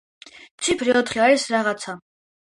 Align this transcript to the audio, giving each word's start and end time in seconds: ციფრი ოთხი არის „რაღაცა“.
ციფრი 0.67 0.95
ოთხი 1.03 1.23
არის 1.27 1.47
„რაღაცა“. 1.59 1.97